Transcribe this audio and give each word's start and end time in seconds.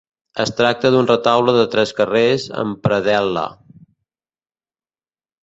Es 0.43 0.51
tracta 0.59 0.89
d'un 0.95 1.09
retaule 1.11 1.53
de 1.57 1.65
tres 1.75 1.93
carrers 1.99 2.47
amb 2.63 2.81
predel·la. 2.87 3.45